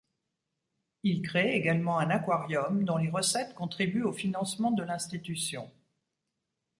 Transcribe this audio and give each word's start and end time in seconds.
Il 1.03 1.21
crée 1.21 1.53
également 1.53 1.99
un 1.99 2.09
aquarium 2.09 2.85
dont 2.85 2.97
les 2.97 3.11
recettes 3.11 3.53
contribuent 3.53 4.01
au 4.01 4.11
financement 4.11 4.71
de 4.71 4.81
l'institution. 4.81 5.71